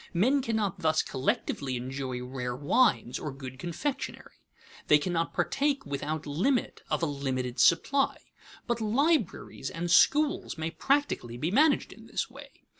[0.15, 4.41] Men cannot thus collectively enjoy rare wines or good confectionery;
[4.87, 8.17] they cannot partake without limit of a limited supply.
[8.65, 12.63] But libraries and schools may practically be managed in this way.